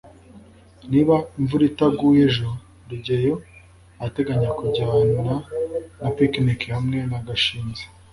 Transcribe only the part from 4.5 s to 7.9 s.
kujyana na picnic hamwe na gashinzi